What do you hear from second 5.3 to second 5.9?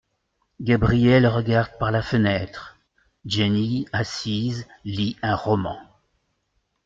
roman.